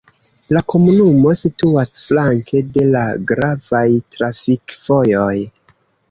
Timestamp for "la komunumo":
0.55-1.33